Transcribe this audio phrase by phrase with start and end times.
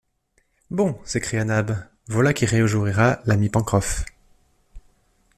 [0.71, 0.97] Bon!
[1.03, 4.03] s’écria Nab, voilà qui réjouira l’ami Pencroff!